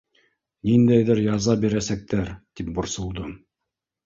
[0.69, 3.39] Ниндәйерәк яза бирәсәктәр, тип борсолдом.